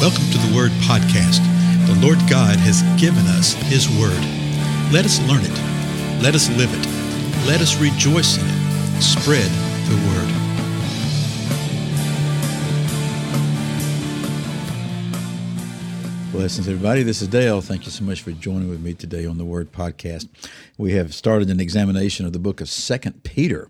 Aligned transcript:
Welcome 0.00 0.30
to 0.30 0.38
the 0.38 0.56
Word 0.56 0.70
Podcast. 0.88 1.44
The 1.86 1.94
Lord 2.00 2.16
God 2.20 2.56
has 2.56 2.80
given 2.98 3.26
us 3.26 3.52
His 3.52 3.86
Word. 3.86 4.18
Let 4.90 5.04
us 5.04 5.20
learn 5.28 5.42
it. 5.44 6.22
Let 6.22 6.34
us 6.34 6.48
live 6.56 6.72
it. 6.72 6.86
Let 7.46 7.60
us 7.60 7.78
rejoice 7.78 8.38
in 8.38 8.46
it. 8.46 9.02
Spread 9.02 9.50
the 9.90 9.96
Word. 10.08 10.32
Blessings, 16.32 16.66
everybody. 16.66 17.02
This 17.02 17.20
is 17.20 17.28
Dale. 17.28 17.60
Thank 17.60 17.84
you 17.84 17.90
so 17.90 18.02
much 18.02 18.22
for 18.22 18.32
joining 18.32 18.70
with 18.70 18.80
me 18.80 18.94
today 18.94 19.26
on 19.26 19.36
the 19.36 19.44
Word 19.44 19.70
Podcast. 19.70 20.28
We 20.78 20.92
have 20.92 21.12
started 21.12 21.50
an 21.50 21.60
examination 21.60 22.24
of 22.24 22.32
the 22.32 22.38
book 22.38 22.62
of 22.62 22.70
Second 22.70 23.22
Peter. 23.22 23.68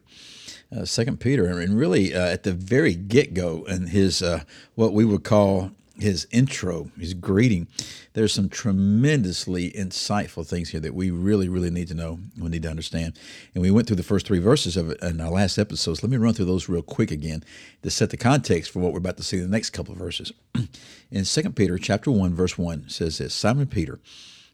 Uh, 0.71 0.85
Second 0.85 1.19
Peter, 1.19 1.47
and 1.59 1.77
really 1.77 2.15
uh, 2.15 2.27
at 2.27 2.45
the 2.45 2.53
very 2.53 2.95
get 2.95 3.35
go, 3.35 3.65
and 3.65 3.89
his 3.89 4.23
uh, 4.23 4.45
what 4.77 4.93
we 4.93 5.05
would 5.05 5.25
call 5.25 5.73
his 6.01 6.27
intro, 6.31 6.91
his 6.99 7.15
greeting, 7.15 7.69
there's 8.15 8.33
some 8.33 8.49
tremendously 8.49 9.71
insightful 9.73 10.47
things 10.47 10.71
here 10.71 10.81
that 10.81 10.95
we 10.95 11.11
really, 11.11 11.49
really 11.49 11.71
need 11.71 11.89
to 11.89 11.95
know, 11.95 12.19
we 12.39 12.49
need 12.49 12.63
to 12.63 12.71
understand. 12.71 13.19
And 13.55 13.63
we 13.63 13.71
went 13.71 13.87
through 13.87 13.97
the 13.97 14.03
first 14.03 14.27
three 14.27 14.39
verses 14.39 14.77
of 14.77 14.91
it 14.91 15.03
in 15.03 15.21
our 15.21 15.31
last 15.31 15.59
episodes. 15.59 16.03
Let 16.03 16.11
me 16.11 16.17
run 16.17 16.35
through 16.35 16.47
those 16.47 16.69
real 16.69 16.83
quick 16.83 17.11
again 17.11 17.45
to 17.83 17.91
set 17.91 18.11
the 18.11 18.17
context 18.17 18.71
for 18.71 18.81
what 18.81 18.93
we're 18.93 18.99
about 18.99 19.17
to 19.19 19.23
see 19.23 19.37
in 19.37 19.43
the 19.43 19.49
next 19.49 19.71
couple 19.71 19.93
of 19.93 19.99
verses. 19.99 20.33
in 21.11 21.25
2 21.25 21.51
Peter 21.51 21.79
chapter 21.79 22.11
1, 22.11 22.35
verse 22.35 22.57
1 22.59 22.89
says 22.89 23.19
this 23.19 23.35
Simon 23.35 23.67
Peter, 23.67 24.01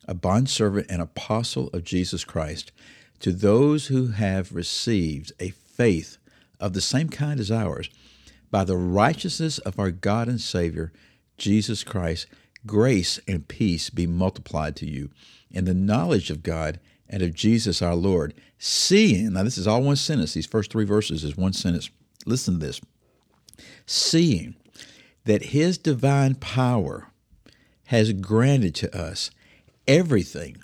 a 0.07 0.15
bondservant 0.15 0.87
and 0.91 1.01
apostle 1.01 1.69
of 1.69 1.85
Jesus 1.85 2.25
Christ, 2.25 2.73
to 3.21 3.33
those 3.33 3.87
who 3.87 4.09
have 4.09 4.53
received 4.53 5.33
a 5.41 5.51
faith 5.51 6.19
of 6.61 6.73
the 6.73 6.81
same 6.81 7.09
kind 7.09 7.41
as 7.41 7.51
ours, 7.51 7.89
by 8.51 8.65
the 8.65 8.77
righteousness 8.77 9.59
of 9.59 9.79
our 9.79 9.91
God 9.91 10.29
and 10.29 10.41
Savior, 10.41 10.93
Jesus 11.39 11.85
Christ, 11.85 12.27
grace 12.67 13.21
and 13.29 13.47
peace 13.47 13.91
be 13.91 14.07
multiplied 14.07 14.77
to 14.77 14.87
you 14.87 15.11
in 15.51 15.65
the 15.65 15.75
knowledge 15.75 16.31
of 16.31 16.43
God 16.43 16.81
and 17.09 17.23
of 17.23 17.35
Jesus 17.35 17.83
our 17.83 17.95
Lord, 17.95 18.35
seeing, 18.59 19.33
now 19.33 19.43
this 19.43 19.59
is 19.59 19.67
all 19.67 19.83
one 19.83 19.97
sentence, 19.97 20.35
these 20.35 20.47
first 20.47 20.73
three 20.73 20.85
verses 20.85 21.23
is 21.23 21.37
one 21.37 21.53
sentence. 21.53 21.91
Listen 22.25 22.59
to 22.59 22.67
this. 22.67 22.81
Seeing 23.87 24.57
that 25.25 25.47
his 25.47 25.79
divine 25.79 26.35
power 26.35 27.09
has 27.87 28.13
granted 28.13 28.75
to 28.77 28.97
us 28.97 29.31
everything 29.87 30.57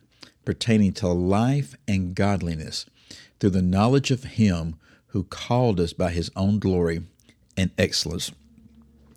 pertaining 0.45 0.93
to 0.93 1.09
life 1.09 1.77
and 1.87 2.15
godliness 2.15 2.87
through 3.39 3.51
the 3.51 3.63
knowledge 3.63 4.11
of 4.11 4.25
him 4.25 4.77
who 5.09 5.25
called 5.25 5.79
us 5.79 5.93
by 5.93 6.11
his 6.11 6.31
own 6.35 6.59
glory 6.59 7.03
and 7.57 7.71
excellence 7.79 8.33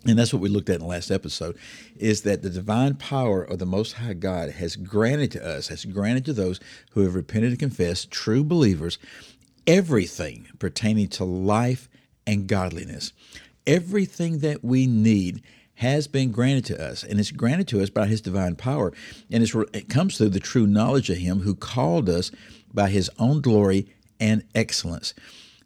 and 0.06 0.18
that's 0.18 0.32
what 0.32 0.42
we 0.42 0.48
looked 0.48 0.68
at 0.70 0.76
in 0.76 0.82
the 0.82 0.86
last 0.86 1.10
episode 1.10 1.56
is 1.96 2.22
that 2.22 2.42
the 2.42 2.50
divine 2.50 2.94
power 2.94 3.42
of 3.42 3.58
the 3.58 3.66
most 3.66 3.94
high 3.94 4.14
god 4.14 4.50
has 4.50 4.76
granted 4.76 5.30
to 5.32 5.44
us 5.44 5.68
has 5.68 5.84
granted 5.84 6.24
to 6.24 6.32
those 6.32 6.60
who 6.90 7.00
have 7.02 7.14
repented 7.14 7.50
and 7.50 7.58
confessed 7.58 8.10
true 8.10 8.44
believers 8.44 8.98
everything 9.66 10.46
pertaining 10.58 11.08
to 11.08 11.24
life 11.24 11.88
and 12.26 12.46
godliness. 12.46 13.12
Everything 13.66 14.38
that 14.38 14.64
we 14.64 14.86
need 14.86 15.42
has 15.76 16.06
been 16.06 16.30
granted 16.30 16.64
to 16.64 16.82
us 16.82 17.02
and 17.02 17.20
it's 17.20 17.30
granted 17.30 17.68
to 17.68 17.82
us 17.82 17.90
by 17.90 18.06
his 18.06 18.20
divine 18.20 18.56
power. 18.56 18.92
And 19.30 19.42
it 19.74 19.88
comes 19.88 20.16
through 20.16 20.30
the 20.30 20.40
true 20.40 20.66
knowledge 20.66 21.10
of 21.10 21.18
him 21.18 21.40
who 21.40 21.54
called 21.54 22.08
us 22.08 22.30
by 22.72 22.88
his 22.90 23.10
own 23.18 23.40
glory 23.40 23.88
and 24.18 24.44
excellence 24.54 25.12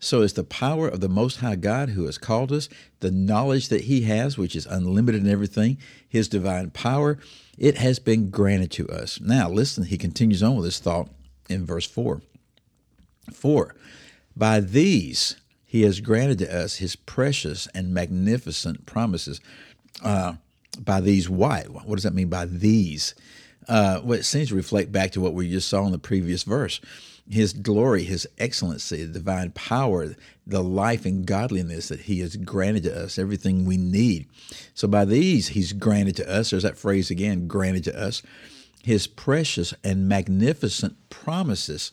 so 0.01 0.23
it's 0.23 0.33
the 0.33 0.45
power 0.45 0.89
of 0.89 1.01
the 1.01 1.09
Most 1.09 1.37
High 1.37 1.57
God 1.57 1.91
who 1.91 2.07
has 2.07 2.17
called 2.17 2.51
us, 2.53 2.71
the 3.01 3.11
knowledge 3.11 3.69
that 3.69 3.83
He 3.83 4.03
has, 4.03 4.39
which 4.39 4.57
is 4.57 4.67
unlimited 4.67 5.23
in 5.23 5.31
everything, 5.31 5.77
His 6.09 6.27
divine 6.27 6.71
power, 6.71 7.19
it 7.59 7.77
has 7.77 7.99
been 7.99 8.31
granted 8.31 8.71
to 8.73 8.89
us. 8.89 9.21
Now, 9.21 9.51
listen, 9.51 9.85
he 9.85 9.99
continues 9.99 10.43
on 10.43 10.57
with 10.57 10.65
this 10.65 10.81
thought 10.81 11.11
in 11.51 11.67
verse 11.67 11.87
4. 11.87 12.23
4. 13.31 13.75
By 14.35 14.61
these 14.61 15.37
He 15.67 15.83
has 15.83 16.01
granted 16.01 16.39
to 16.39 16.57
us 16.57 16.77
His 16.77 16.97
precious 16.97 17.69
and 17.75 17.93
magnificent 17.93 18.87
promises. 18.87 19.41
Uh, 20.03 20.35
by 20.83 21.03
these, 21.03 21.29
why? 21.29 21.65
What 21.65 21.97
does 21.97 22.05
that 22.05 22.15
mean 22.15 22.29
by 22.29 22.47
these? 22.47 23.15
Uh, 23.69 24.01
well, 24.03 24.19
it 24.19 24.25
seems 24.25 24.49
to 24.49 24.55
reflect 24.55 24.91
back 24.91 25.11
to 25.11 25.21
what 25.21 25.35
we 25.35 25.51
just 25.51 25.69
saw 25.69 25.85
in 25.85 25.93
the 25.93 25.99
previous 25.99 26.43
verse 26.45 26.81
his 27.31 27.53
glory, 27.53 28.03
his 28.03 28.29
excellency, 28.39 29.05
the 29.05 29.13
divine 29.13 29.53
power, 29.53 30.15
the 30.47 30.63
life 30.63 31.05
and 31.07 31.25
godliness 31.27 31.89
that 31.89 32.01
he 32.01 32.21
has 32.21 32.37
granted 32.37 32.83
to 32.83 33.05
us, 33.05 33.19
everything 33.19 33.65
we 33.65 33.77
need. 33.77 34.29
So 34.75 34.89
by 34.89 35.05
these, 35.05 35.49
he's 35.49 35.73
granted 35.73 36.17
to 36.17 36.29
us, 36.29 36.51
there's 36.51 36.65
that 36.65 36.77
phrase 36.77 37.11
again, 37.11 37.47
granted 37.47 37.85
to 37.85 37.99
us, 37.99 38.23
his 38.83 39.07
precious 39.07 39.73
and 39.85 40.09
magnificent 40.09 40.97
promises, 41.09 41.93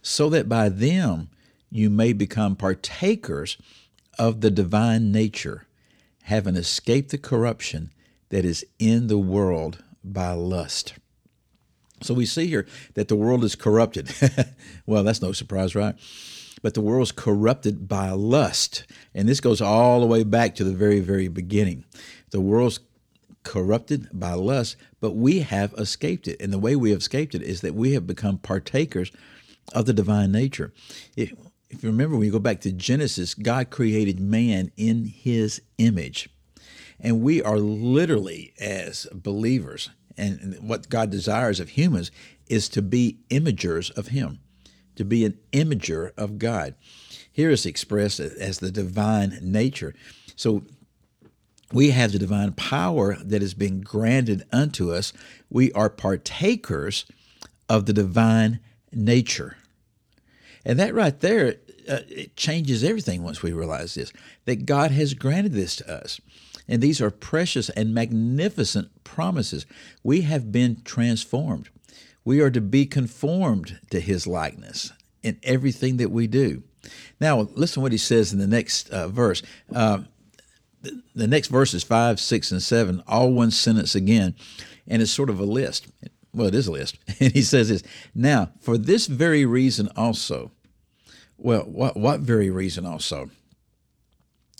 so 0.00 0.28
that 0.30 0.48
by 0.48 0.68
them 0.68 1.28
you 1.70 1.90
may 1.90 2.12
become 2.12 2.54
partakers 2.54 3.58
of 4.18 4.40
the 4.40 4.50
divine 4.50 5.10
nature, 5.10 5.66
having 6.24 6.56
escaped 6.56 7.10
the 7.10 7.18
corruption 7.18 7.90
that 8.28 8.44
is 8.44 8.64
in 8.78 9.08
the 9.08 9.18
world 9.18 9.82
by 10.04 10.32
lust. 10.32 10.94
So 12.02 12.14
we 12.14 12.26
see 12.26 12.46
here 12.46 12.66
that 12.94 13.08
the 13.08 13.16
world 13.16 13.44
is 13.44 13.54
corrupted. 13.54 14.10
well, 14.86 15.02
that's 15.02 15.22
no 15.22 15.32
surprise, 15.32 15.74
right? 15.74 15.94
But 16.62 16.74
the 16.74 16.80
world's 16.80 17.12
corrupted 17.12 17.88
by 17.88 18.10
lust. 18.10 18.84
And 19.14 19.28
this 19.28 19.40
goes 19.40 19.60
all 19.60 20.00
the 20.00 20.06
way 20.06 20.24
back 20.24 20.54
to 20.56 20.64
the 20.64 20.72
very, 20.72 21.00
very 21.00 21.28
beginning. 21.28 21.84
The 22.30 22.40
world's 22.40 22.80
corrupted 23.44 24.08
by 24.12 24.34
lust, 24.34 24.76
but 25.00 25.12
we 25.12 25.40
have 25.40 25.72
escaped 25.74 26.28
it. 26.28 26.40
And 26.40 26.52
the 26.52 26.58
way 26.58 26.76
we 26.76 26.90
have 26.90 27.00
escaped 27.00 27.34
it 27.34 27.42
is 27.42 27.60
that 27.62 27.74
we 27.74 27.92
have 27.92 28.06
become 28.06 28.38
partakers 28.38 29.10
of 29.72 29.86
the 29.86 29.92
divine 29.92 30.32
nature. 30.32 30.72
If, 31.16 31.30
you 31.70 31.78
remember, 31.82 32.16
when 32.16 32.26
you 32.26 32.32
go 32.32 32.38
back 32.38 32.60
to 32.62 32.72
Genesis, 32.72 33.34
God 33.34 33.70
created 33.70 34.20
man 34.20 34.70
in 34.76 35.06
his 35.06 35.62
image. 35.78 36.28
And 37.00 37.22
we 37.22 37.42
are 37.42 37.58
literally, 37.58 38.52
as 38.58 39.06
believers, 39.12 39.90
and 40.18 40.56
what 40.60 40.88
God 40.88 41.10
desires 41.10 41.60
of 41.60 41.70
humans 41.70 42.10
is 42.48 42.68
to 42.70 42.82
be 42.82 43.18
imagers 43.30 43.96
of 43.96 44.08
Him, 44.08 44.40
to 44.96 45.04
be 45.04 45.24
an 45.24 45.38
imager 45.52 46.12
of 46.16 46.38
God. 46.38 46.74
Here 47.30 47.50
is 47.50 47.64
expressed 47.64 48.20
as 48.20 48.58
the 48.58 48.70
divine 48.70 49.38
nature. 49.42 49.94
So 50.36 50.64
we 51.72 51.90
have 51.90 52.12
the 52.12 52.18
divine 52.18 52.52
power 52.52 53.16
that 53.16 53.42
has 53.42 53.54
been 53.54 53.80
granted 53.80 54.44
unto 54.50 54.92
us. 54.92 55.12
We 55.50 55.72
are 55.72 55.90
partakers 55.90 57.04
of 57.68 57.86
the 57.86 57.92
divine 57.92 58.60
nature. 58.92 59.56
And 60.64 60.78
that 60.78 60.94
right 60.94 61.18
there, 61.20 61.56
uh, 61.88 62.00
it 62.08 62.36
changes 62.36 62.82
everything 62.82 63.22
once 63.22 63.42
we 63.42 63.52
realize 63.52 63.94
this 63.94 64.12
that 64.46 64.66
God 64.66 64.90
has 64.90 65.14
granted 65.14 65.52
this 65.52 65.76
to 65.76 65.90
us. 65.90 66.20
And 66.68 66.82
these 66.82 67.00
are 67.00 67.10
precious 67.10 67.70
and 67.70 67.94
magnificent 67.94 69.04
promises. 69.04 69.64
We 70.02 70.22
have 70.22 70.52
been 70.52 70.82
transformed. 70.82 71.70
We 72.24 72.40
are 72.40 72.50
to 72.50 72.60
be 72.60 72.84
conformed 72.84 73.80
to 73.90 74.00
his 74.00 74.26
likeness 74.26 74.92
in 75.22 75.38
everything 75.42 75.96
that 75.96 76.10
we 76.10 76.26
do. 76.26 76.62
Now, 77.20 77.40
listen 77.54 77.82
what 77.82 77.92
he 77.92 77.98
says 77.98 78.32
in 78.32 78.38
the 78.38 78.46
next 78.46 78.90
uh, 78.90 79.08
verse. 79.08 79.42
Uh, 79.74 80.00
the, 80.82 81.02
the 81.14 81.26
next 81.26 81.48
verses, 81.48 81.82
5, 81.82 82.20
6, 82.20 82.52
and 82.52 82.62
7, 82.62 83.02
all 83.06 83.32
one 83.32 83.50
sentence 83.50 83.94
again, 83.94 84.34
and 84.86 85.02
it's 85.02 85.10
sort 85.10 85.30
of 85.30 85.40
a 85.40 85.44
list. 85.44 85.88
Well, 86.32 86.48
it 86.48 86.54
is 86.54 86.66
a 86.66 86.72
list. 86.72 86.98
And 87.20 87.32
he 87.32 87.42
says 87.42 87.68
this 87.68 87.82
Now, 88.14 88.50
for 88.60 88.78
this 88.78 89.06
very 89.06 89.44
reason 89.44 89.88
also, 89.96 90.52
well, 91.36 91.62
what, 91.62 91.96
what 91.96 92.20
very 92.20 92.50
reason 92.50 92.86
also? 92.86 93.30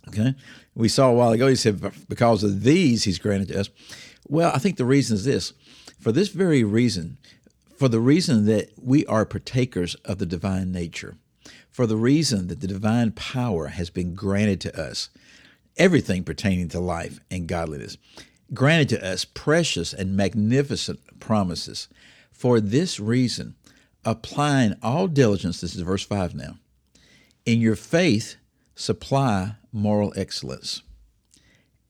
Okay. 0.06 0.34
We 0.74 0.88
saw 0.88 1.10
a 1.10 1.14
while 1.14 1.32
ago, 1.32 1.48
he 1.48 1.56
said, 1.56 1.80
because 2.08 2.44
of 2.44 2.62
these, 2.62 3.04
he's 3.04 3.18
granted 3.18 3.48
to 3.48 3.60
us. 3.60 3.68
Well, 4.26 4.52
I 4.54 4.58
think 4.58 4.76
the 4.76 4.84
reason 4.84 5.16
is 5.16 5.24
this 5.24 5.52
for 5.98 6.12
this 6.12 6.28
very 6.28 6.62
reason, 6.62 7.18
for 7.76 7.88
the 7.88 8.00
reason 8.00 8.46
that 8.46 8.70
we 8.80 9.04
are 9.06 9.24
partakers 9.24 9.94
of 10.04 10.18
the 10.18 10.26
divine 10.26 10.70
nature, 10.70 11.16
for 11.70 11.86
the 11.86 11.96
reason 11.96 12.46
that 12.48 12.60
the 12.60 12.66
divine 12.66 13.12
power 13.12 13.68
has 13.68 13.90
been 13.90 14.14
granted 14.14 14.60
to 14.62 14.80
us, 14.80 15.10
everything 15.76 16.24
pertaining 16.24 16.68
to 16.68 16.80
life 16.80 17.20
and 17.30 17.48
godliness, 17.48 17.98
granted 18.54 18.88
to 18.88 19.06
us 19.06 19.24
precious 19.24 19.92
and 19.92 20.16
magnificent 20.16 21.00
promises. 21.20 21.88
For 22.32 22.60
this 22.60 23.00
reason, 23.00 23.56
applying 24.04 24.76
all 24.82 25.08
diligence, 25.08 25.60
this 25.60 25.74
is 25.74 25.82
verse 25.82 26.04
5 26.04 26.34
now, 26.34 26.58
in 27.44 27.60
your 27.60 27.76
faith, 27.76 28.36
supply 28.78 29.56
moral 29.72 30.12
excellence. 30.16 30.82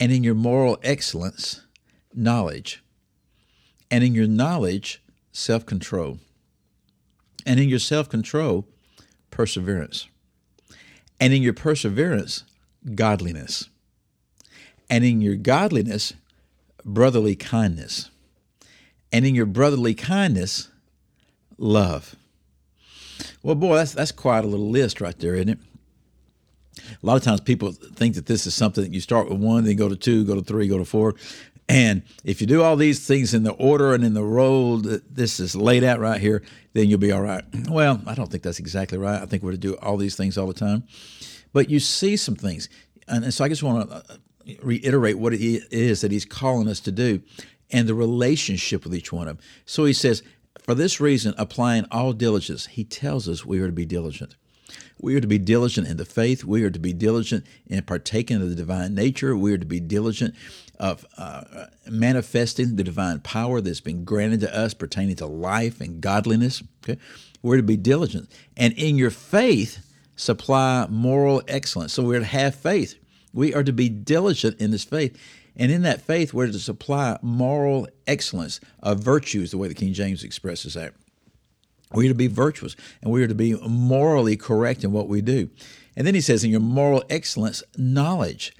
And 0.00 0.10
in 0.10 0.24
your 0.24 0.34
moral 0.34 0.78
excellence, 0.82 1.60
knowledge. 2.14 2.82
And 3.90 4.02
in 4.02 4.14
your 4.14 4.26
knowledge, 4.26 5.02
self 5.30 5.66
control. 5.66 6.18
And 7.44 7.60
in 7.60 7.68
your 7.68 7.78
self 7.78 8.08
control, 8.08 8.66
perseverance. 9.30 10.08
And 11.20 11.34
in 11.34 11.42
your 11.42 11.52
perseverance, 11.52 12.44
godliness. 12.94 13.68
And 14.88 15.04
in 15.04 15.20
your 15.20 15.36
godliness, 15.36 16.14
brotherly 16.86 17.36
kindness. 17.36 18.10
And 19.12 19.26
in 19.26 19.34
your 19.34 19.46
brotherly 19.46 19.94
kindness, 19.94 20.70
love. 21.58 22.16
Well, 23.42 23.56
boy, 23.56 23.76
that's 23.76 23.92
that's 23.92 24.12
quite 24.12 24.44
a 24.44 24.48
little 24.48 24.70
list 24.70 25.02
right 25.02 25.18
there, 25.18 25.34
isn't 25.34 25.50
it? 25.50 25.58
A 27.02 27.06
lot 27.06 27.16
of 27.16 27.22
times 27.22 27.40
people 27.40 27.72
think 27.72 28.14
that 28.16 28.26
this 28.26 28.46
is 28.46 28.54
something 28.54 28.82
that 28.82 28.92
you 28.92 29.00
start 29.00 29.28
with 29.30 29.38
one, 29.38 29.64
then 29.64 29.76
go 29.76 29.88
to 29.88 29.96
two, 29.96 30.24
go 30.24 30.34
to 30.34 30.42
three, 30.42 30.68
go 30.68 30.78
to 30.78 30.84
four. 30.84 31.14
And 31.68 32.02
if 32.24 32.40
you 32.40 32.46
do 32.46 32.62
all 32.62 32.76
these 32.76 33.06
things 33.06 33.34
in 33.34 33.42
the 33.42 33.52
order 33.52 33.92
and 33.92 34.02
in 34.02 34.14
the 34.14 34.24
role 34.24 34.78
that 34.78 35.14
this 35.14 35.38
is 35.38 35.54
laid 35.54 35.84
out 35.84 36.00
right 36.00 36.20
here, 36.20 36.42
then 36.72 36.88
you'll 36.88 36.98
be 36.98 37.12
all 37.12 37.20
right. 37.20 37.44
Well, 37.68 38.00
I 38.06 38.14
don't 38.14 38.30
think 38.30 38.42
that's 38.42 38.58
exactly 38.58 38.96
right. 38.96 39.20
I 39.20 39.26
think 39.26 39.42
we're 39.42 39.52
to 39.52 39.58
do 39.58 39.74
all 39.76 39.96
these 39.98 40.16
things 40.16 40.38
all 40.38 40.46
the 40.46 40.54
time. 40.54 40.84
But 41.52 41.68
you 41.68 41.78
see 41.78 42.16
some 42.16 42.36
things. 42.36 42.68
And 43.06 43.32
so 43.32 43.44
I 43.44 43.48
just 43.48 43.62
want 43.62 43.90
to 43.90 43.96
uh, 43.96 44.02
reiterate 44.62 45.18
what 45.18 45.34
it 45.34 45.40
is 45.40 46.00
that 46.00 46.10
he's 46.10 46.24
calling 46.24 46.68
us 46.68 46.80
to 46.80 46.92
do 46.92 47.22
and 47.70 47.86
the 47.86 47.94
relationship 47.94 48.84
with 48.84 48.94
each 48.94 49.12
one 49.12 49.28
of 49.28 49.36
them. 49.36 49.46
So 49.66 49.84
he 49.84 49.92
says, 49.92 50.22
for 50.62 50.74
this 50.74 51.00
reason, 51.00 51.34
applying 51.36 51.84
all 51.90 52.12
diligence, 52.12 52.66
he 52.66 52.84
tells 52.84 53.28
us 53.28 53.44
we 53.44 53.60
are 53.60 53.66
to 53.66 53.72
be 53.72 53.86
diligent. 53.86 54.36
We 55.00 55.14
are 55.16 55.20
to 55.20 55.26
be 55.26 55.38
diligent 55.38 55.86
in 55.86 55.96
the 55.96 56.04
faith. 56.04 56.44
We 56.44 56.64
are 56.64 56.70
to 56.70 56.78
be 56.78 56.92
diligent 56.92 57.46
in 57.66 57.82
partaking 57.82 58.42
of 58.42 58.48
the 58.48 58.54
divine 58.54 58.94
nature. 58.94 59.36
We 59.36 59.52
are 59.52 59.58
to 59.58 59.66
be 59.66 59.80
diligent 59.80 60.34
of 60.78 61.06
uh, 61.16 61.66
manifesting 61.88 62.76
the 62.76 62.84
divine 62.84 63.20
power 63.20 63.60
that's 63.60 63.80
been 63.80 64.04
granted 64.04 64.40
to 64.40 64.56
us 64.56 64.74
pertaining 64.74 65.16
to 65.16 65.26
life 65.26 65.80
and 65.80 66.00
godliness. 66.00 66.62
Okay, 66.84 67.00
we're 67.42 67.56
to 67.56 67.62
be 67.62 67.76
diligent, 67.76 68.30
and 68.56 68.72
in 68.74 68.96
your 68.96 69.10
faith, 69.10 69.84
supply 70.16 70.86
moral 70.88 71.42
excellence. 71.48 71.92
So 71.92 72.02
we're 72.02 72.20
to 72.20 72.24
have 72.24 72.54
faith. 72.54 72.94
We 73.32 73.54
are 73.54 73.62
to 73.62 73.72
be 73.72 73.88
diligent 73.88 74.60
in 74.60 74.70
this 74.70 74.84
faith. 74.84 75.16
And 75.56 75.72
in 75.72 75.82
that 75.82 76.02
faith, 76.02 76.32
we're 76.32 76.46
to 76.46 76.58
supply 76.58 77.18
moral 77.20 77.88
excellence 78.06 78.60
of 78.80 79.00
virtues, 79.00 79.50
the 79.50 79.58
way 79.58 79.66
the 79.66 79.74
King 79.74 79.92
James 79.92 80.22
expresses 80.22 80.74
that. 80.74 80.94
We 81.92 82.06
are 82.06 82.10
to 82.10 82.14
be 82.14 82.26
virtuous 82.26 82.76
and 83.02 83.10
we 83.10 83.22
are 83.22 83.28
to 83.28 83.34
be 83.34 83.54
morally 83.66 84.36
correct 84.36 84.84
in 84.84 84.92
what 84.92 85.08
we 85.08 85.20
do. 85.20 85.50
And 85.96 86.06
then 86.06 86.14
he 86.14 86.20
says, 86.20 86.44
in 86.44 86.50
your 86.50 86.60
moral 86.60 87.02
excellence, 87.10 87.62
knowledge. 87.76 88.54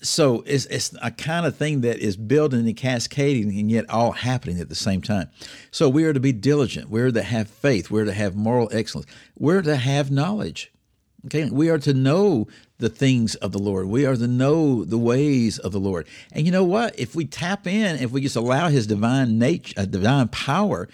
So 0.00 0.44
it's, 0.46 0.66
it's 0.66 0.94
a 1.02 1.10
kind 1.10 1.44
of 1.44 1.56
thing 1.56 1.80
that 1.80 1.98
is 1.98 2.16
building 2.16 2.66
and 2.66 2.76
cascading 2.76 3.58
and 3.58 3.70
yet 3.70 3.88
all 3.90 4.12
happening 4.12 4.60
at 4.60 4.68
the 4.68 4.76
same 4.76 5.02
time. 5.02 5.28
So 5.72 5.88
we 5.88 6.04
are 6.04 6.12
to 6.12 6.20
be 6.20 6.32
diligent. 6.32 6.88
We're 6.88 7.10
to 7.10 7.22
have 7.22 7.48
faith. 7.48 7.90
We're 7.90 8.04
to 8.04 8.12
have 8.12 8.36
moral 8.36 8.68
excellence. 8.72 9.10
We're 9.36 9.62
to 9.62 9.76
have 9.76 10.10
knowledge. 10.10 10.70
Okay, 11.26 11.50
we 11.50 11.68
are 11.68 11.78
to 11.80 11.92
know 11.92 12.46
the 12.78 12.88
things 12.88 13.34
of 13.36 13.50
the 13.50 13.58
Lord. 13.58 13.86
We 13.86 14.06
are 14.06 14.14
to 14.14 14.28
know 14.28 14.84
the 14.84 14.98
ways 14.98 15.58
of 15.58 15.72
the 15.72 15.80
Lord. 15.80 16.06
And 16.32 16.46
you 16.46 16.52
know 16.52 16.62
what? 16.62 16.96
If 16.96 17.16
we 17.16 17.24
tap 17.24 17.66
in, 17.66 17.96
if 17.96 18.12
we 18.12 18.20
just 18.20 18.36
allow 18.36 18.68
His 18.68 18.86
divine 18.86 19.36
nature, 19.36 19.74
uh, 19.76 19.84
divine 19.84 20.28
power 20.28 20.88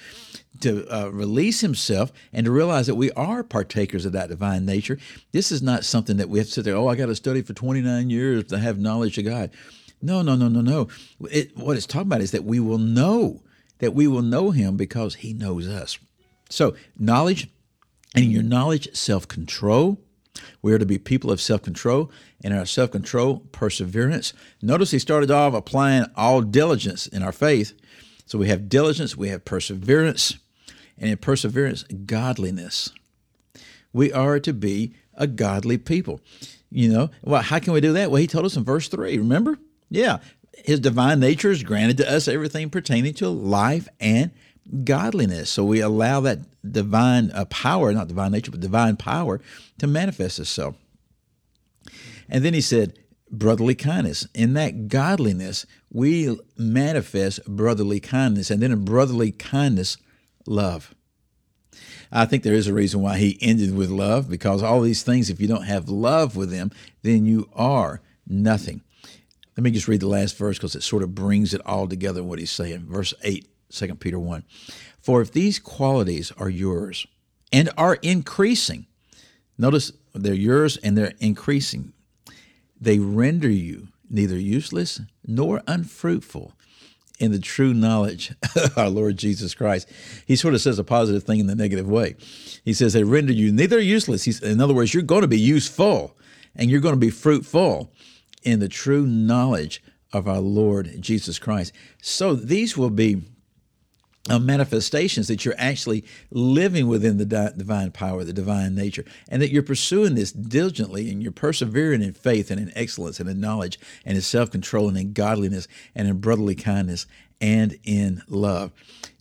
to 0.60 0.86
uh, 0.94 1.08
release 1.08 1.60
himself 1.60 2.12
and 2.32 2.44
to 2.46 2.50
realize 2.50 2.86
that 2.86 2.94
we 2.94 3.10
are 3.12 3.42
partakers 3.42 4.04
of 4.04 4.12
that 4.12 4.28
divine 4.28 4.64
nature. 4.64 4.98
This 5.32 5.50
is 5.50 5.62
not 5.62 5.84
something 5.84 6.16
that 6.16 6.28
we 6.28 6.38
have 6.38 6.48
to 6.48 6.52
sit 6.52 6.64
there, 6.64 6.76
oh, 6.76 6.88
I 6.88 6.96
got 6.96 7.06
to 7.06 7.14
study 7.14 7.42
for 7.42 7.52
29 7.54 8.10
years 8.10 8.44
to 8.44 8.58
have 8.58 8.78
knowledge 8.78 9.18
of 9.18 9.24
God. 9.24 9.50
No, 10.00 10.22
no, 10.22 10.36
no, 10.36 10.48
no, 10.48 10.60
no. 10.60 10.88
It, 11.30 11.56
what 11.56 11.76
it's 11.76 11.86
talking 11.86 12.08
about 12.08 12.20
is 12.20 12.30
that 12.32 12.44
we 12.44 12.60
will 12.60 12.78
know, 12.78 13.42
that 13.78 13.94
we 13.94 14.06
will 14.06 14.22
know 14.22 14.50
him 14.50 14.76
because 14.76 15.16
he 15.16 15.32
knows 15.32 15.66
us. 15.66 15.98
So, 16.50 16.76
knowledge, 16.98 17.48
and 18.14 18.30
your 18.30 18.42
knowledge, 18.42 18.94
self 18.94 19.26
control. 19.26 20.00
We 20.62 20.72
are 20.72 20.78
to 20.78 20.86
be 20.86 20.98
people 20.98 21.30
of 21.30 21.40
self 21.40 21.62
control, 21.62 22.10
and 22.42 22.54
our 22.54 22.66
self 22.66 22.90
control, 22.90 23.40
perseverance. 23.50 24.32
Notice 24.62 24.90
he 24.90 24.98
started 24.98 25.30
off 25.30 25.54
applying 25.54 26.04
all 26.16 26.42
diligence 26.42 27.06
in 27.06 27.22
our 27.22 27.32
faith. 27.32 27.72
So 28.26 28.38
we 28.38 28.48
have 28.48 28.68
diligence, 28.68 29.16
we 29.16 29.28
have 29.28 29.44
perseverance, 29.44 30.38
and 30.98 31.10
in 31.10 31.16
perseverance, 31.16 31.82
godliness. 31.82 32.90
We 33.92 34.12
are 34.12 34.40
to 34.40 34.52
be 34.52 34.94
a 35.14 35.26
godly 35.26 35.78
people. 35.78 36.20
You 36.70 36.88
know, 36.88 37.10
well, 37.22 37.42
how 37.42 37.60
can 37.60 37.72
we 37.72 37.80
do 37.80 37.92
that? 37.92 38.10
Well, 38.10 38.20
he 38.20 38.26
told 38.26 38.44
us 38.44 38.56
in 38.56 38.64
verse 38.64 38.88
3, 38.88 39.18
remember? 39.18 39.58
Yeah, 39.90 40.18
his 40.64 40.80
divine 40.80 41.20
nature 41.20 41.50
is 41.50 41.62
granted 41.62 41.98
to 41.98 42.12
us 42.12 42.26
everything 42.26 42.70
pertaining 42.70 43.14
to 43.14 43.28
life 43.28 43.88
and 44.00 44.32
godliness. 44.82 45.50
So 45.50 45.64
we 45.64 45.80
allow 45.80 46.20
that 46.20 46.40
divine 46.68 47.30
uh, 47.32 47.44
power, 47.46 47.92
not 47.92 48.08
divine 48.08 48.32
nature, 48.32 48.50
but 48.50 48.60
divine 48.60 48.96
power 48.96 49.40
to 49.78 49.86
manifest 49.86 50.38
itself. 50.38 50.74
And 52.28 52.44
then 52.44 52.54
he 52.54 52.60
said, 52.60 52.98
brotherly 53.30 53.74
kindness. 53.74 54.26
In 54.34 54.54
that 54.54 54.88
godliness, 54.88 55.66
we 55.92 56.38
manifest 56.56 57.44
brotherly 57.46 58.00
kindness. 58.00 58.50
And 58.50 58.62
then 58.62 58.72
in 58.72 58.84
brotherly 58.84 59.32
kindness, 59.32 59.96
love. 60.46 60.94
I 62.12 62.26
think 62.26 62.42
there 62.42 62.54
is 62.54 62.68
a 62.68 62.74
reason 62.74 63.02
why 63.02 63.18
he 63.18 63.38
ended 63.40 63.74
with 63.74 63.90
love 63.90 64.28
because 64.28 64.62
all 64.62 64.80
these 64.80 65.02
things, 65.02 65.30
if 65.30 65.40
you 65.40 65.48
don't 65.48 65.64
have 65.64 65.88
love 65.88 66.36
with 66.36 66.50
them, 66.50 66.70
then 67.02 67.26
you 67.26 67.48
are 67.54 68.00
nothing. 68.26 68.82
Let 69.56 69.64
me 69.64 69.70
just 69.70 69.88
read 69.88 70.00
the 70.00 70.08
last 70.08 70.36
verse 70.36 70.56
because 70.58 70.74
it 70.74 70.82
sort 70.82 71.02
of 71.02 71.14
brings 71.14 71.54
it 71.54 71.60
all 71.64 71.88
together 71.88 72.22
what 72.22 72.38
he's 72.38 72.50
saying. 72.50 72.86
Verse 72.86 73.14
8, 73.22 73.46
2 73.70 73.94
Peter 73.96 74.18
1. 74.18 74.44
For 75.00 75.20
if 75.20 75.32
these 75.32 75.58
qualities 75.58 76.32
are 76.38 76.48
yours 76.48 77.06
and 77.52 77.70
are 77.76 77.96
increasing, 77.96 78.86
notice 79.58 79.92
they're 80.12 80.34
yours 80.34 80.76
and 80.78 80.96
they're 80.96 81.14
increasing, 81.20 81.92
they 82.80 82.98
render 82.98 83.50
you 83.50 83.88
neither 84.10 84.38
useless 84.38 85.00
nor 85.26 85.62
unfruitful 85.66 86.52
in 87.18 87.32
the 87.32 87.38
true 87.38 87.72
knowledge 87.72 88.32
of 88.56 88.76
our 88.76 88.88
Lord 88.88 89.16
Jesus 89.16 89.54
Christ. 89.54 89.88
He 90.26 90.36
sort 90.36 90.54
of 90.54 90.60
says 90.60 90.78
a 90.78 90.84
positive 90.84 91.22
thing 91.22 91.38
in 91.38 91.46
the 91.46 91.54
negative 91.54 91.88
way. 91.88 92.16
He 92.64 92.72
says 92.72 92.92
they 92.92 93.04
render 93.04 93.32
you 93.32 93.52
neither 93.52 93.78
useless. 93.78 94.24
He's, 94.24 94.42
in 94.42 94.60
other 94.60 94.74
words, 94.74 94.92
you're 94.94 95.02
going 95.02 95.22
to 95.22 95.28
be 95.28 95.38
useful 95.38 96.16
and 96.56 96.70
you're 96.70 96.80
going 96.80 96.94
to 96.94 97.00
be 97.00 97.10
fruitful 97.10 97.92
in 98.42 98.60
the 98.60 98.68
true 98.68 99.06
knowledge 99.06 99.82
of 100.12 100.28
our 100.28 100.40
Lord 100.40 101.00
Jesus 101.00 101.38
Christ. 101.38 101.72
So 102.02 102.34
these 102.34 102.76
will 102.76 102.90
be 102.90 103.22
uh, 104.30 104.38
manifestations 104.38 105.28
that 105.28 105.44
you're 105.44 105.54
actually 105.58 106.04
living 106.30 106.88
within 106.88 107.18
the 107.18 107.26
di- 107.26 107.52
divine 107.56 107.90
power, 107.90 108.24
the 108.24 108.32
divine 108.32 108.74
nature, 108.74 109.04
and 109.28 109.42
that 109.42 109.50
you're 109.50 109.62
pursuing 109.62 110.14
this 110.14 110.32
diligently 110.32 111.10
and 111.10 111.22
you're 111.22 111.32
persevering 111.32 112.02
in 112.02 112.12
faith 112.12 112.50
and 112.50 112.58
in 112.58 112.72
excellence 112.74 113.20
and 113.20 113.28
in 113.28 113.38
knowledge 113.40 113.78
and 114.04 114.16
in 114.16 114.22
self 114.22 114.50
control 114.50 114.88
and 114.88 114.96
in 114.96 115.12
godliness 115.12 115.68
and 115.94 116.08
in 116.08 116.18
brotherly 116.18 116.54
kindness 116.54 117.06
and 117.40 117.78
in 117.84 118.22
love. 118.28 118.72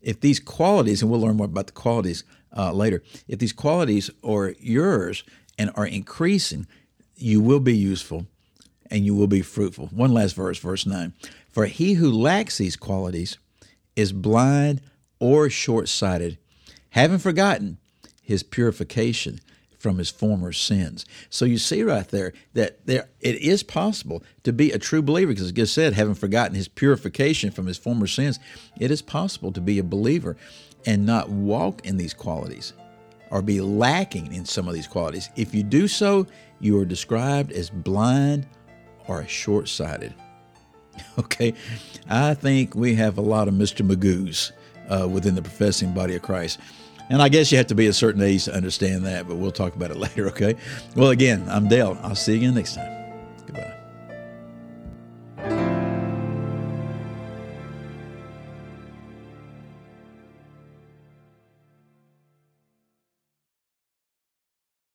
If 0.01 0.22
these 0.22 0.39
qualities, 0.39 1.01
and 1.01 1.12
we'll 1.12 1.20
learn 1.20 1.38
more 1.38 1.48
about 1.48 1.68
the 1.68 1.74
qualities 1.74 2.24
uh, 2.56 2.72
later, 2.72 3.04
if 3.27 3.39
these 3.39 3.54
qualities 3.54 4.10
are 4.24 4.54
yours 4.60 5.24
and 5.58 5.70
are 5.75 5.88
increasing, 5.88 6.66
you 7.16 7.42
will 7.42 7.60
be 7.60 7.75
useful 7.75 8.25
and 8.89 9.06
you 9.06 9.16
will 9.16 9.27
be 9.27 9.42
fruitful. 9.42 9.88
One 9.88 10.13
last 10.13 10.34
verse, 10.36 10.60
verse 10.60 10.86
9. 10.86 11.13
For 11.50 11.66
he 11.66 11.94
who 11.94 12.12
lacks 12.12 12.58
these 12.58 12.75
qualities 12.75 13.38
is 13.96 14.12
blind 14.12 14.82
or 15.24 15.50
short 15.50 15.88
sighted, 15.88 16.38
having 16.89 17.18
forgotten 17.18 17.77
his 18.22 18.44
purification 18.44 19.39
from 19.80 19.98
his 19.98 20.10
former 20.10 20.51
sins. 20.51 21.06
So 21.30 21.46
you 21.46 21.58
see 21.58 21.82
right 21.82 22.06
there 22.10 22.34
that 22.56 22.86
there 22.86 23.08
it 23.22 23.38
is 23.38 23.63
possible 23.63 24.22
to 24.44 24.51
be 24.51 24.74
a 24.74 24.77
true 24.77 25.01
believer, 25.01 25.32
because 25.32 25.46
as 25.46 25.58
I 25.58 25.63
said, 25.63 25.94
having 25.94 26.15
forgotten 26.15 26.56
his 26.56 26.68
purification 26.68 27.51
from 27.51 27.68
his 27.68 27.77
former 27.77 28.06
sins, 28.06 28.38
it 28.77 28.92
is 28.92 29.01
possible 29.01 29.53
to 29.53 29.62
be 29.62 29.80
a 29.80 29.84
believer 29.84 30.36
and 30.86 31.06
not 31.06 31.30
walk 31.30 31.86
in 31.86 31.96
these 31.96 32.13
qualities 32.13 32.74
or 33.32 33.42
be 33.42 33.62
lacking 33.62 34.34
in 34.34 34.44
some 34.44 34.68
of 34.68 34.74
these 34.74 34.88
qualities. 34.88 35.30
If 35.38 35.56
you 35.56 35.63
do 35.63 35.88
so, 35.88 36.27
you 36.60 36.77
are 36.82 36.86
described 36.86 37.53
as 37.53 37.70
blind 37.70 38.46
or 39.08 39.25
short 39.27 39.70
sighted. 39.70 40.13
Okay, 41.18 41.56
I 42.08 42.36
think 42.36 42.75
we 42.75 42.94
have 42.96 43.18
a 43.18 43.22
lot 43.22 43.48
of 43.48 43.56
Mr. 43.56 43.84
Magoo's 43.84 44.51
uh, 44.90 45.08
within 45.08 45.36
the 45.36 45.42
professing 45.42 45.94
body 45.94 46.16
of 46.16 46.22
Christ. 46.22 46.60
And 47.10 47.22
I 47.22 47.30
guess 47.30 47.52
you 47.52 47.58
have 47.58 47.68
to 47.68 47.75
be 47.75 47.88
a 47.88 47.94
certain 47.94 48.22
age 48.22 48.46
to 48.46 48.56
understand 48.56 49.06
that, 49.06 49.28
but 49.28 49.36
we'll 49.36 49.52
talk 49.52 49.75
about 49.75 49.92
it 49.92 49.98
later, 50.06 50.28
okay? 50.28 50.56
Well, 50.96 51.10
again, 51.10 51.46
I'm 51.50 51.68
Dale. 51.68 51.98
I'll 52.02 52.16
see 52.16 52.34
you 52.34 52.38
again 52.40 52.56
next 52.56 52.75
time. 52.75 52.93